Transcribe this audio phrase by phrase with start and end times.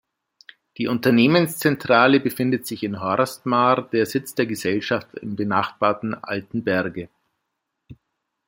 [0.79, 7.09] Die Unternehmenszentrale befindet sich in Horstmar, der Sitz der Gesellschaft im benachbarten Altenberge.